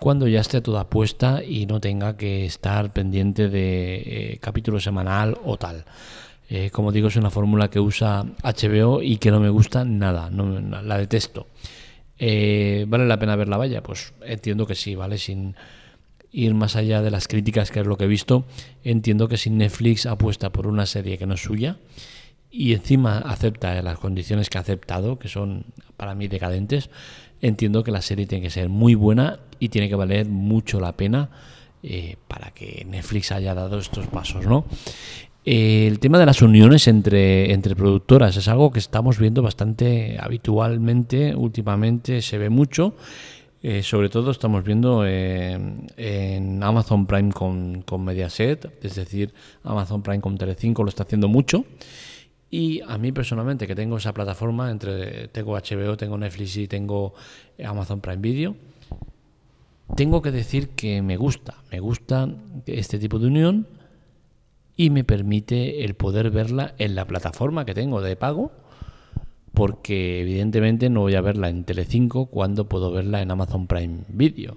cuando 0.00 0.26
ya 0.26 0.40
esté 0.40 0.62
toda 0.62 0.88
puesta 0.88 1.44
y 1.44 1.66
no 1.66 1.78
tenga 1.78 2.16
que 2.16 2.46
estar 2.46 2.90
pendiente 2.92 3.50
de 3.50 3.96
eh, 3.96 4.38
capítulo 4.40 4.80
semanal 4.80 5.38
o 5.44 5.58
tal. 5.58 5.84
Eh, 6.48 6.70
como 6.70 6.90
digo, 6.90 7.08
es 7.08 7.16
una 7.16 7.30
fórmula 7.30 7.68
que 7.68 7.78
usa 7.78 8.24
HBO 8.42 9.02
y 9.02 9.18
que 9.18 9.30
no 9.30 9.38
me 9.38 9.50
gusta 9.50 9.84
nada, 9.84 10.30
la 10.30 10.98
detesto. 10.98 11.46
Eh, 12.18 12.86
¿Vale 12.88 13.06
la 13.06 13.18
pena 13.18 13.36
verla 13.36 13.58
vaya? 13.58 13.82
Pues 13.82 14.14
entiendo 14.22 14.66
que 14.66 14.74
sí, 14.74 14.94
¿vale? 14.94 15.18
Sin 15.18 15.54
ir 16.32 16.54
más 16.54 16.76
allá 16.76 17.02
de 17.02 17.10
las 17.10 17.28
críticas, 17.28 17.70
que 17.70 17.80
es 17.80 17.86
lo 17.86 17.98
que 17.98 18.04
he 18.04 18.08
visto, 18.08 18.46
entiendo 18.82 19.28
que 19.28 19.36
si 19.36 19.50
Netflix 19.50 20.06
apuesta 20.06 20.50
por 20.50 20.66
una 20.66 20.86
serie 20.86 21.18
que 21.18 21.26
no 21.26 21.34
es 21.34 21.42
suya 21.42 21.76
y 22.50 22.72
encima 22.72 23.18
acepta 23.18 23.80
las 23.82 23.98
condiciones 23.98 24.48
que 24.48 24.56
ha 24.56 24.62
aceptado, 24.62 25.18
que 25.18 25.28
son 25.28 25.66
para 25.98 26.14
mí 26.14 26.26
decadentes, 26.26 26.88
entiendo 27.42 27.84
que 27.84 27.90
la 27.90 28.00
serie 28.00 28.26
tiene 28.26 28.42
que 28.42 28.50
ser 28.50 28.70
muy 28.70 28.94
buena 28.94 29.40
y 29.60 29.68
tiene 29.68 29.88
que 29.88 29.94
valer 29.94 30.26
mucho 30.26 30.80
la 30.80 30.92
pena 30.92 31.30
eh, 31.82 32.16
para 32.28 32.50
que 32.50 32.84
Netflix 32.86 33.32
haya 33.32 33.54
dado 33.54 33.78
estos 33.78 34.06
pasos, 34.06 34.46
¿no? 34.46 34.66
Eh, 35.46 35.86
el 35.86 35.98
tema 35.98 36.18
de 36.18 36.26
las 36.26 36.42
uniones 36.42 36.86
entre, 36.88 37.54
entre 37.54 37.74
productoras 37.74 38.36
es 38.36 38.48
algo 38.48 38.70
que 38.70 38.78
estamos 38.78 39.18
viendo 39.18 39.40
bastante 39.40 40.18
habitualmente, 40.20 41.34
últimamente 41.34 42.20
se 42.20 42.36
ve 42.36 42.50
mucho. 42.50 42.94
Eh, 43.62 43.82
sobre 43.82 44.08
todo 44.10 44.30
estamos 44.30 44.64
viendo 44.64 45.06
en 45.06 46.62
Amazon 46.62 47.06
Prime 47.06 47.30
con, 47.30 47.82
con, 47.82 48.04
Mediaset, 48.04 48.70
es 48.82 48.94
decir, 48.94 49.34
Amazon 49.64 50.02
Prime 50.02 50.20
con 50.20 50.38
Telecinco 50.38 50.82
lo 50.82 50.88
está 50.88 51.02
haciendo 51.02 51.28
mucho 51.28 51.66
Y 52.50 52.80
a 52.80 52.96
mí 52.96 53.12
personalmente, 53.12 53.66
que 53.66 53.74
tengo 53.74 53.98
esa 53.98 54.14
plataforma, 54.14 54.70
entre 54.70 55.28
tengo 55.28 55.52
HBO, 55.52 55.96
tengo 55.96 56.16
Netflix 56.16 56.56
y 56.56 56.68
tengo 56.68 57.14
Amazon 57.62 58.00
Prime 58.00 58.22
Video, 58.22 58.56
tengo 59.96 60.22
que 60.22 60.30
decir 60.30 60.70
que 60.70 61.02
me 61.02 61.16
gusta, 61.16 61.56
me 61.70 61.80
gusta 61.80 62.28
este 62.66 62.98
tipo 62.98 63.18
de 63.18 63.26
unión 63.26 63.66
y 64.76 64.90
me 64.90 65.04
permite 65.04 65.84
el 65.84 65.94
poder 65.94 66.30
verla 66.30 66.74
en 66.78 66.94
la 66.94 67.06
plataforma 67.06 67.64
que 67.64 67.74
tengo 67.74 68.00
de 68.00 68.16
pago, 68.16 68.52
porque 69.52 70.22
evidentemente 70.22 70.88
no 70.88 71.00
voy 71.00 71.14
a 71.16 71.20
verla 71.20 71.48
en 71.48 71.64
Telecinco 71.64 72.26
cuando 72.26 72.68
puedo 72.68 72.90
verla 72.90 73.20
en 73.20 73.30
Amazon 73.30 73.66
Prime 73.66 74.04
Video. 74.08 74.56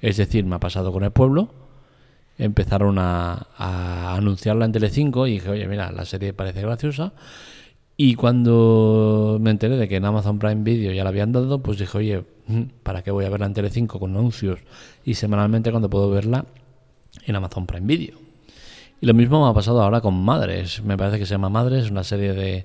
Es 0.00 0.16
decir, 0.16 0.44
me 0.44 0.56
ha 0.56 0.60
pasado 0.60 0.92
con 0.92 1.04
el 1.04 1.12
pueblo, 1.12 1.50
empezaron 2.38 2.98
a, 2.98 3.46
anunciarla 4.16 4.64
en 4.64 4.72
Telecinco 4.72 5.26
y 5.26 5.34
dije, 5.34 5.50
oye, 5.50 5.68
mira, 5.68 5.92
la 5.92 6.04
serie 6.04 6.32
parece 6.32 6.62
graciosa. 6.62 7.12
Y 8.02 8.14
cuando 8.14 9.36
me 9.42 9.50
enteré 9.50 9.76
de 9.76 9.86
que 9.86 9.96
en 9.96 10.06
Amazon 10.06 10.38
Prime 10.38 10.62
Video 10.62 10.90
ya 10.90 11.04
la 11.04 11.10
habían 11.10 11.32
dado, 11.32 11.62
pues 11.62 11.78
dije, 11.78 11.98
oye, 11.98 12.24
mm, 12.46 12.62
¿para 12.82 13.02
qué 13.02 13.10
voy 13.10 13.26
a 13.26 13.28
verla 13.28 13.44
en 13.44 13.52
Telecinco 13.52 14.00
con 14.00 14.12
anuncios 14.16 14.60
y 15.04 15.12
semanalmente 15.12 15.70
cuando 15.70 15.90
puedo 15.90 16.08
verla 16.08 16.46
en 17.26 17.36
Amazon 17.36 17.66
Prime 17.66 17.86
Video? 17.86 18.16
Y 19.02 19.04
lo 19.04 19.12
mismo 19.12 19.44
me 19.44 19.50
ha 19.50 19.52
pasado 19.52 19.82
ahora 19.82 20.00
con 20.00 20.14
Madres. 20.14 20.82
Me 20.82 20.96
parece 20.96 21.18
que 21.18 21.26
se 21.26 21.34
llama 21.34 21.50
Madres, 21.50 21.90
una 21.90 22.02
serie 22.02 22.32
de, 22.32 22.64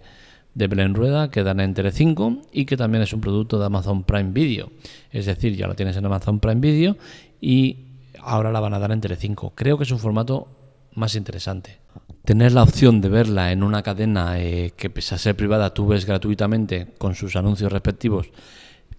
de 0.54 0.68
Belén 0.68 0.96
Rueda 0.96 1.30
que 1.30 1.44
dan 1.44 1.60
en 1.60 1.74
Telecinco 1.74 2.38
y 2.54 2.64
que 2.64 2.78
también 2.78 3.04
es 3.04 3.12
un 3.12 3.20
producto 3.20 3.60
de 3.60 3.66
Amazon 3.66 4.04
Prime 4.06 4.32
Video. 4.32 4.72
Es 5.12 5.26
decir, 5.26 5.54
ya 5.58 5.68
lo 5.68 5.76
tienes 5.76 5.98
en 5.98 6.06
Amazon 6.06 6.40
Prime 6.40 6.62
Video 6.62 6.96
y 7.42 7.80
ahora 8.22 8.54
la 8.54 8.62
van 8.62 8.74
a 8.74 8.80
dar 8.80 8.94
en 8.94 9.02
Telecinco. 9.02 9.52
Creo 9.54 9.78
que 9.78 9.84
es 9.84 9.92
un 9.92 10.00
formato 10.00 10.48
más 10.94 11.14
interesante. 11.14 11.80
Tener 12.26 12.52
la 12.54 12.64
opción 12.64 13.02
de 13.02 13.10
verla 13.10 13.52
en 13.52 13.64
una 13.64 13.84
cadena 13.84 14.40
eh, 14.40 14.74
que 14.76 14.90
pese 14.90 15.16
a 15.16 15.18
ser 15.18 15.36
privada 15.36 15.74
tú 15.74 15.88
ves 15.88 16.06
gratuitamente 16.06 16.88
con 16.98 17.16
sus 17.16 17.36
anuncios 17.36 17.72
respectivos 17.72 18.32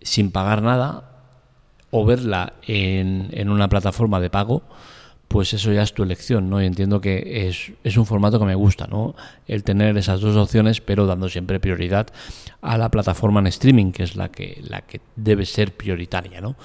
sin 0.00 0.30
pagar 0.30 0.62
nada 0.62 1.10
o 1.90 2.04
verla 2.04 2.54
en, 2.66 3.28
en 3.32 3.50
una 3.50 3.68
plataforma 3.68 4.20
de 4.20 4.30
pago 4.30 4.62
pues 5.28 5.52
eso 5.52 5.72
ya 5.72 5.82
es 5.82 5.92
tu 5.92 6.02
elección, 6.02 6.48
¿no? 6.48 6.62
Y 6.62 6.66
entiendo 6.66 7.00
que 7.00 7.48
es, 7.48 7.72
es, 7.82 7.96
un 7.96 8.06
formato 8.06 8.38
que 8.38 8.44
me 8.44 8.54
gusta, 8.54 8.86
¿no? 8.86 9.16
El 9.48 9.64
tener 9.64 9.96
esas 9.96 10.20
dos 10.20 10.36
opciones, 10.36 10.80
pero 10.80 11.06
dando 11.06 11.28
siempre 11.28 11.58
prioridad 11.58 12.06
a 12.60 12.78
la 12.78 12.90
plataforma 12.90 13.40
en 13.40 13.48
streaming, 13.48 13.92
que 13.92 14.04
es 14.04 14.16
la 14.16 14.30
que, 14.30 14.62
la 14.68 14.82
que 14.82 15.00
debe 15.16 15.44
ser 15.44 15.76
prioritaria, 15.76 16.40
¿no? 16.40 16.56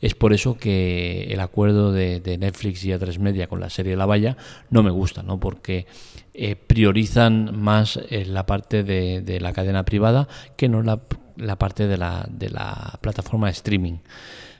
Es 0.00 0.14
por 0.14 0.32
eso 0.32 0.56
que 0.56 1.28
el 1.30 1.40
acuerdo 1.40 1.92
de, 1.92 2.36
Netflix 2.38 2.84
y 2.84 2.90
A3 2.90 3.18
Media 3.18 3.48
con 3.48 3.60
la 3.60 3.70
serie 3.70 3.96
La 3.96 4.06
Valla 4.06 4.36
no 4.70 4.82
me 4.82 4.90
gusta, 4.90 5.22
¿no? 5.22 5.40
porque 5.40 5.86
eh, 6.34 6.56
priorizan 6.56 7.58
más 7.60 7.98
eh, 8.10 8.24
la 8.24 8.46
parte 8.46 8.84
de, 8.84 9.38
la 9.40 9.52
cadena 9.52 9.84
privada 9.84 10.28
que 10.56 10.68
no 10.68 10.82
la, 10.82 11.56
parte 11.56 11.86
de 11.86 11.98
la, 11.98 12.98
plataforma 13.00 13.48
de 13.48 13.52
streaming. 13.52 13.98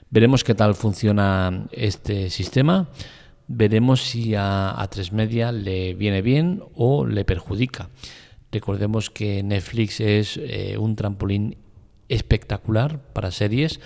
Veremos 0.09 0.43
qué 0.43 0.55
tal 0.55 0.75
funciona 0.75 1.67
este 1.71 2.29
sistema. 2.29 2.89
Veremos 3.47 4.01
si 4.01 4.35
a 4.35 4.75
A3 4.77 5.11
Media 5.11 5.51
le 5.51 5.93
viene 5.93 6.21
bien 6.21 6.63
o 6.75 7.05
le 7.05 7.25
perjudica. 7.25 7.89
Recordemos 8.51 9.09
que 9.09 9.43
Netflix 9.43 9.99
es 9.99 10.37
eh, 10.37 10.77
un 10.77 10.95
trampolín 10.95 11.57
espectacular 12.09 12.99
para 13.13 13.31
series 13.31 13.79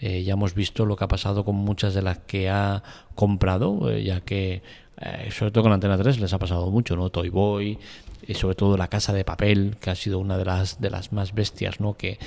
eh, 0.00 0.22
ya 0.22 0.32
hemos 0.32 0.54
visto 0.54 0.86
lo 0.86 0.96
que 0.96 1.04
ha 1.04 1.08
pasado 1.08 1.44
con 1.44 1.56
muchas 1.56 1.92
de 1.92 2.02
las 2.02 2.18
que 2.18 2.48
ha 2.48 2.82
comprado, 3.14 3.90
eh, 3.90 4.02
ya 4.02 4.22
que 4.22 4.62
eh, 4.98 5.30
sobre 5.30 5.50
todo 5.50 5.64
con 5.64 5.72
Antena 5.72 5.98
3 5.98 6.20
les 6.20 6.32
ha 6.32 6.38
pasado 6.38 6.70
mucho, 6.70 6.96
¿no? 6.96 7.10
Toy 7.10 7.28
Boy, 7.28 7.78
y 8.26 8.34
sobre 8.34 8.54
todo 8.54 8.76
La 8.76 8.88
Casa 8.88 9.12
de 9.12 9.24
Papel, 9.24 9.76
que 9.80 9.90
ha 9.90 9.94
sido 9.94 10.18
una 10.18 10.38
de 10.38 10.44
las, 10.44 10.80
de 10.80 10.90
las 10.90 11.12
más 11.12 11.34
bestias, 11.34 11.80
¿no? 11.80 11.94
Que 11.94 12.18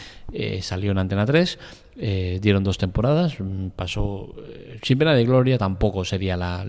salió 0.61 0.91
en 0.91 0.97
Antena 0.97 1.25
3, 1.25 1.59
dieron 2.41 2.63
dos 2.63 2.79
temporadas, 2.79 3.39
mm, 3.39 3.69
pasó 3.75 4.33
sin 4.81 4.97
pena 4.97 5.13
de 5.13 5.23
gloria, 5.23 5.59
tampoco 5.59 6.03
sería 6.03 6.35
la, 6.35 6.65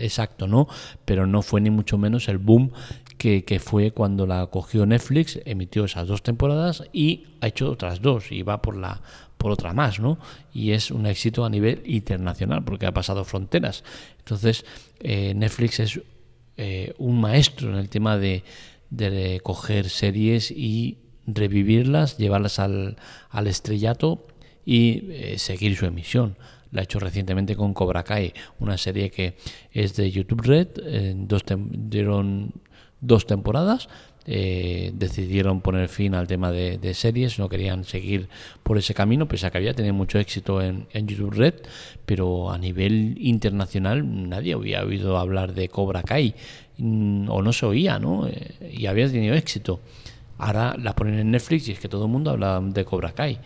exacto, 0.00 0.46
¿no? 0.46 0.68
Pero 1.04 1.26
no 1.26 1.42
fue 1.42 1.60
ni 1.60 1.68
mucho 1.68 1.98
menos 1.98 2.28
el 2.28 2.38
boom 2.38 2.72
que, 3.44 3.58
fue 3.58 3.90
cuando 3.90 4.24
la 4.26 4.46
cogió 4.46 4.86
Netflix, 4.86 5.40
emitió 5.44 5.84
esas 5.84 6.06
dos 6.06 6.22
temporadas 6.22 6.84
y 6.92 7.24
ha 7.40 7.48
hecho 7.48 7.70
otras 7.70 8.00
dos 8.00 8.30
y 8.30 8.42
va 8.42 8.62
por 8.62 8.76
la 8.76 9.02
por 9.36 9.50
otra 9.50 9.74
más, 9.74 10.00
¿no? 10.00 10.18
Y 10.54 10.70
es 10.70 10.90
un 10.90 11.06
éxito 11.06 11.44
a 11.44 11.50
nivel 11.50 11.82
internacional 11.84 12.64
porque 12.64 12.86
ha 12.86 12.94
pasado 12.94 13.24
fronteras. 13.24 13.84
Entonces, 14.18 14.64
eh, 15.00 15.34
Netflix 15.34 15.80
es 15.80 16.00
eh, 16.56 16.94
un 16.98 17.20
maestro 17.20 17.70
en 17.70 17.76
el 17.76 17.90
tema 17.90 18.16
de, 18.16 18.44
de, 18.88 19.40
coger 19.42 19.90
series 19.90 20.50
y 20.50 20.98
revivirlas, 21.26 22.16
llevarlas 22.16 22.58
al, 22.58 22.96
al 23.28 23.46
estrellato 23.46 24.26
y 24.64 25.10
eh, 25.10 25.38
seguir 25.38 25.76
su 25.76 25.84
emisión. 25.84 26.38
La 26.70 26.80
ha 26.80 26.84
hecho 26.84 26.98
recientemente 26.98 27.56
con 27.56 27.74
Cobra 27.74 28.04
Kai, 28.04 28.32
una 28.58 28.78
serie 28.78 29.10
que 29.10 29.36
es 29.70 29.96
de 29.96 30.10
YouTube 30.10 30.42
Red, 30.42 30.68
dos 31.26 31.42
dieron 31.46 32.54
dos 33.00 33.26
temporadas, 33.26 33.88
eh, 34.28 34.90
decidieron 34.92 35.60
poner 35.60 35.88
fin 35.88 36.16
al 36.16 36.26
tema 36.26 36.50
de, 36.50 36.94
series, 36.94 37.38
no 37.38 37.48
querían 37.48 37.84
seguir 37.84 38.28
por 38.64 38.76
ese 38.76 38.92
camino, 38.92 39.28
pese 39.28 39.46
a 39.46 39.50
que 39.50 39.58
había 39.58 39.72
tenido 39.72 39.94
mucho 39.94 40.18
éxito 40.18 40.60
en, 40.60 40.88
YouTube 40.92 41.30
Red, 41.30 41.54
pero 42.04 42.50
a 42.50 42.58
nivel 42.58 43.16
internacional 43.20 44.28
nadie 44.28 44.54
había 44.54 44.82
oído 44.82 45.16
hablar 45.16 45.54
de 45.54 45.68
Cobra 45.68 46.02
Kai, 46.02 46.34
mm, 46.78 47.30
o 47.30 47.40
no 47.40 47.52
se 47.52 47.66
oía, 47.66 48.00
¿no? 48.00 48.26
Eh, 48.26 48.72
y 48.72 48.86
había 48.86 49.08
tenido 49.08 49.34
éxito. 49.36 49.78
Ahora 50.38 50.74
la 50.76 50.96
ponen 50.96 51.20
en 51.20 51.30
Netflix 51.30 51.68
y 51.68 51.72
es 51.72 51.78
que 51.78 51.88
todo 51.88 52.06
el 52.06 52.10
mundo 52.10 52.32
habla 52.32 52.60
de 52.60 52.84
Cobra 52.84 53.12
Kai. 53.12 53.38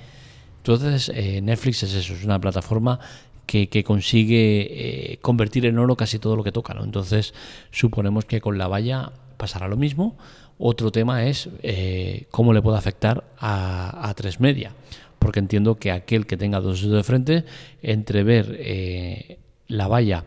Entonces, 0.59 1.11
eh, 1.15 1.43
Netflix 1.43 1.83
es 1.83 1.95
eso, 1.95 2.15
es 2.15 2.25
una 2.25 2.41
plataforma 2.41 2.99
que, 3.45 3.85
consigue 3.85 5.19
convertir 5.21 5.67
en 5.67 5.79
oro 5.79 5.97
casi 5.97 6.19
todo 6.19 6.37
lo 6.37 6.45
que 6.45 6.53
toca. 6.53 6.73
¿no? 6.73 6.85
Entonces, 6.85 7.35
suponemos 7.71 8.25
que 8.25 8.41
con 8.41 8.57
la 8.57 8.69
valla 8.69 9.13
pasará 9.41 9.67
lo 9.67 9.77
mismo. 9.77 10.17
Otro 10.59 10.93
tema 10.93 11.25
es 11.25 11.49
eh, 11.63 12.27
cómo 12.31 12.53
le 12.53 12.61
puede 12.61 12.77
afectar 12.77 13.25
a, 13.39 14.09
a 14.09 14.15
tres 14.15 14.39
media, 14.39 14.75
porque 15.19 15.41
entiendo 15.41 15.77
que 15.77 15.91
aquel 15.91 16.27
que 16.27 16.37
tenga 16.37 16.61
dos 16.61 16.83
dedos 16.83 16.99
de 16.99 17.03
frente, 17.03 17.45
entre 17.83 18.23
ver 18.23 18.57
eh, 18.61 19.39
la 19.69 19.89
valla 19.89 20.27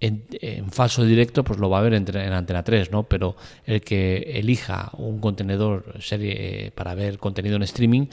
en, 0.00 0.70
falso 0.70 1.04
directo, 1.04 1.44
pues 1.44 1.58
lo 1.58 1.70
va 1.70 1.78
a 1.78 1.82
ver 1.82 1.94
en, 1.94 2.04
en, 2.16 2.32
Antena 2.32 2.62
3, 2.62 2.90
¿no? 2.90 3.04
Pero 3.04 3.36
el 3.64 3.80
que 3.80 4.32
elija 4.34 4.90
un 4.98 5.18
contenedor 5.20 5.94
serie 6.00 6.72
para 6.74 6.94
ver 6.94 7.18
contenido 7.18 7.56
en 7.56 7.62
streaming, 7.62 8.08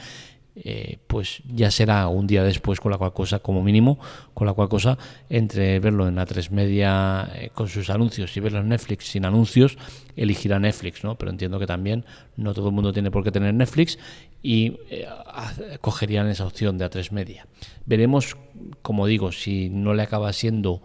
eh, 0.53 0.97
pues 1.07 1.41
ya 1.47 1.71
será 1.71 2.09
un 2.09 2.27
día 2.27 2.43
después 2.43 2.81
con 2.81 2.91
la 2.91 2.97
cual 2.97 3.13
cosa, 3.13 3.39
como 3.39 3.63
mínimo, 3.63 3.99
con 4.33 4.45
la 4.45 4.53
cual 4.53 4.67
cosa, 4.67 4.97
entre 5.29 5.79
verlo 5.79 6.07
en 6.09 6.17
A3 6.17 6.49
Media 6.49 7.29
eh, 7.35 7.51
con 7.53 7.69
sus 7.69 7.89
anuncios 7.89 8.35
y 8.35 8.41
verlo 8.41 8.59
en 8.59 8.67
Netflix 8.67 9.05
sin 9.05 9.23
anuncios, 9.23 9.77
elegirá 10.17 10.59
Netflix, 10.59 11.05
¿no? 11.05 11.15
Pero 11.17 11.31
entiendo 11.31 11.57
que 11.57 11.67
también 11.67 12.05
no 12.35 12.53
todo 12.53 12.67
el 12.67 12.75
mundo 12.75 12.91
tiene 12.91 13.11
por 13.11 13.23
qué 13.23 13.31
tener 13.31 13.53
Netflix 13.53 13.97
y 14.43 14.77
eh, 14.89 15.07
cogerían 15.79 16.27
esa 16.27 16.45
opción 16.45 16.77
de 16.77 16.89
A3 16.89 17.11
Media. 17.11 17.47
Veremos, 17.85 18.35
como 18.81 19.07
digo, 19.07 19.31
si 19.31 19.69
no 19.69 19.93
le 19.93 20.03
acaba 20.03 20.31
siendo 20.33 20.81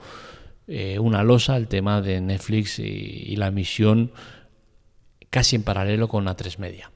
una 0.98 1.22
losa 1.22 1.56
el 1.56 1.68
tema 1.68 2.02
de 2.02 2.20
Netflix 2.20 2.80
y, 2.80 2.82
y 2.82 3.36
la 3.36 3.46
emisión 3.46 4.10
casi 5.30 5.54
en 5.54 5.62
paralelo 5.62 6.08
con 6.08 6.26
A3 6.26 6.58
Media. 6.58 6.90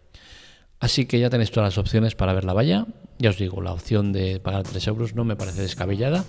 Así 0.81 1.05
que 1.05 1.21
ya 1.21 1.29
tenéis 1.29 1.51
todas 1.51 1.75
las 1.75 1.79
opciones 1.79 2.15
para 2.15 2.33
ver 2.33 2.45
la 2.45 2.55
valla. 2.55 2.87
Ya 3.19 3.29
os 3.29 3.37
digo, 3.37 3.61
la 3.61 3.75
opción 3.75 4.13
de 4.13 4.41
pagar 4.41 4.63
3 4.63 4.87
euros 4.87 5.15
no 5.15 5.27
me 5.27 5.37
parece 5.37 5.61
descabellada. 5.61 6.25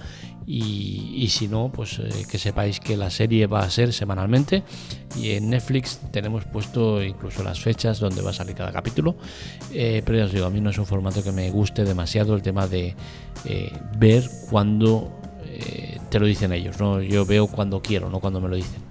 Y, 0.46 1.25
si 1.29 1.48
no, 1.48 1.72
pues 1.74 2.00
eh, 2.00 2.10
que 2.29 2.38
sepáis 2.38 2.81
que 2.81 2.98
la 2.98 3.10
serie 3.10 3.48
va 3.48 3.62
a 3.62 3.70
ser 3.70 3.93
semanalmente. 3.93 4.63
Y 5.15 5.31
en 5.31 5.51
Netflix 5.51 6.01
tenemos 6.12 6.43
puesto 6.43 7.01
incluso 7.01 7.43
las 7.43 7.62
fechas 7.62 8.01
donde 8.01 8.22
va 8.22 8.31
a 8.31 8.34
salir 8.34 8.53
cada 8.53 8.74
capítulo. 8.74 9.15
Eh, 9.72 10.01
pero 10.05 10.17
ya 10.17 10.25
os 10.25 10.34
digo, 10.34 10.46
a 10.46 10.50
mí 10.50 10.60
no 10.60 10.72
es 10.72 10.77
un 10.77 10.86
formato 10.86 11.24
que 11.24 11.31
me 11.31 11.50
guste 11.50 11.86
demasiado 11.86 12.36
el 12.36 12.41
tema 12.41 12.67
de 12.67 12.93
eh, 13.46 13.72
ver 13.98 14.29
cuando 14.50 15.17
te 16.10 16.20
lo 16.20 16.25
dicen 16.25 16.51
ellos. 16.51 16.77
¿no? 16.77 17.01
Yo 17.01 17.25
veo 17.25 17.48
cuando 17.48 17.81
quiero, 17.81 18.10
no 18.10 18.20
cuando 18.20 18.41
me 18.41 18.50
lo 18.50 18.58
dicen. 18.58 18.81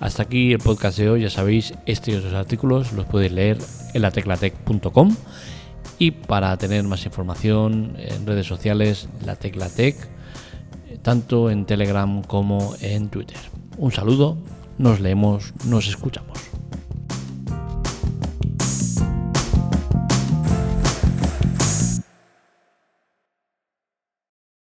Hasta 0.00 0.22
aquí 0.22 0.52
el 0.52 0.58
podcast 0.58 0.98
de 0.98 1.10
hoy, 1.10 1.22
ya 1.22 1.30
sabéis, 1.30 1.74
este 1.84 2.12
y 2.12 2.14
otros 2.14 2.32
artículos 2.32 2.92
los 2.92 3.04
podéis 3.04 3.32
leer 3.32 3.58
en 3.92 4.00
la 4.00 4.10
teclatec.com 4.10 5.14
y 5.98 6.10
para 6.12 6.56
tener 6.56 6.82
más 6.84 7.04
información 7.04 7.92
en 7.98 8.26
redes 8.26 8.46
sociales, 8.46 9.10
la 9.26 9.36
Teclatec, 9.36 9.94
tanto 11.02 11.50
en 11.50 11.66
Telegram 11.66 12.22
como 12.22 12.74
en 12.80 13.10
Twitter. 13.10 13.36
Un 13.76 13.92
saludo, 13.92 14.38
nos 14.78 15.00
leemos, 15.00 15.52
nos 15.66 15.86
escuchamos. 15.86 16.49